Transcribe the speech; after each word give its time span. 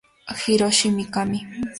Hiroshi 0.39 0.87
Mikami 0.95 1.39